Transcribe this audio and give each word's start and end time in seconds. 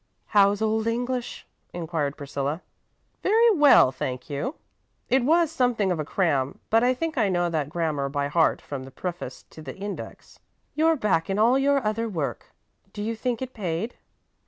"How's 0.29 0.63
Old 0.63 0.87
English?" 0.87 1.45
inquired 1.73 2.17
Priscilla. 2.17 2.63
"Very 3.21 3.51
well, 3.51 3.91
thank 3.91 4.31
you. 4.31 4.55
It 5.09 5.23
was 5.23 5.51
something 5.51 5.91
of 5.91 5.99
a 5.99 6.03
cram, 6.03 6.57
but 6.71 6.83
I 6.83 6.95
think 6.95 7.19
I 7.19 7.29
know 7.29 7.51
that 7.51 7.69
grammar 7.69 8.09
by 8.09 8.27
heart, 8.27 8.63
from 8.63 8.81
the 8.81 8.89
preface 8.89 9.43
to 9.51 9.61
the 9.61 9.77
index." 9.77 10.39
"You're 10.73 10.95
back 10.95 11.29
in 11.29 11.37
all 11.37 11.59
your 11.59 11.85
other 11.85 12.09
work. 12.09 12.47
Do 12.93 13.03
you 13.03 13.15
think 13.15 13.43
it 13.43 13.53
paid?" 13.53 13.93